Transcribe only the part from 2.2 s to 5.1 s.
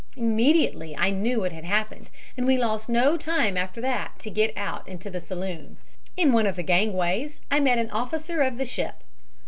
and we lost no time after that to get out